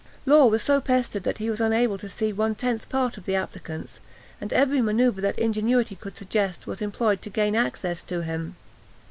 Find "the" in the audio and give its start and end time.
3.25-3.35